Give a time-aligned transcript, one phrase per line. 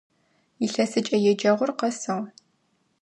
[0.65, 2.25] Илъэсыкӏэ еджэгъур къэсыгъ.